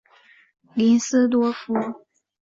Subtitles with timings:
[0.73, 1.75] 林斯多夫。